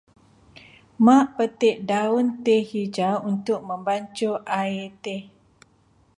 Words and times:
Mak 1.05 1.25
petik 1.35 1.77
daun 1.89 2.25
teh 2.45 2.63
hijau 2.71 3.15
untuk 3.31 3.59
membancuh 3.69 4.35
air 4.61 4.85
teh. 5.03 5.21